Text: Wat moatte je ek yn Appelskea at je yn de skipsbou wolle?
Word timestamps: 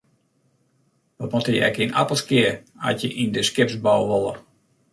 Wat 1.15 1.31
moatte 1.31 1.53
je 1.55 1.61
ek 1.69 1.77
yn 1.83 1.95
Appelskea 2.01 2.49
at 2.89 2.97
je 3.01 3.09
yn 3.23 3.31
de 3.35 3.41
skipsbou 3.49 4.01
wolle? 4.09 4.33